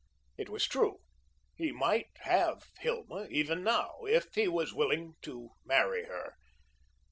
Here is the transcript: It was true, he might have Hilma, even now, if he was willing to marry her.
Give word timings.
It 0.35 0.49
was 0.49 0.67
true, 0.67 0.97
he 1.55 1.71
might 1.71 2.09
have 2.21 2.63
Hilma, 2.79 3.27
even 3.29 3.63
now, 3.63 3.99
if 4.09 4.33
he 4.33 4.47
was 4.47 4.73
willing 4.73 5.13
to 5.21 5.49
marry 5.63 6.05
her. 6.05 6.37